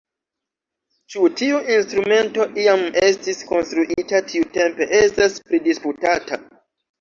[1.15, 6.43] Ĉu tiu instrumento iam estis konstruita tiutempe estas pridisputata.